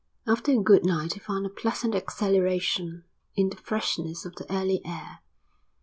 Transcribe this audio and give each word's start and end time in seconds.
After 0.25 0.51
a 0.51 0.57
good 0.57 0.83
night 0.83 1.13
he 1.13 1.19
found 1.19 1.45
a 1.45 1.49
pleasant 1.49 1.93
exhilaration 1.93 3.03
in 3.35 3.49
the 3.51 3.57
freshness 3.57 4.25
of 4.25 4.33
the 4.35 4.51
early 4.51 4.81
air. 4.83 5.19